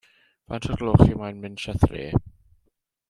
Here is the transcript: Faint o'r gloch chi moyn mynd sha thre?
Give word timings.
Faint 0.53 0.65
o'r 0.75 0.79
gloch 0.83 1.03
chi 1.03 1.19
moyn 1.19 1.43
mynd 1.43 1.61
sha 1.67 1.77
thre? 1.85 2.09